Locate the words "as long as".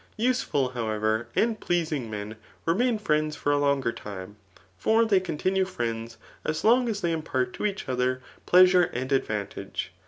6.43-7.01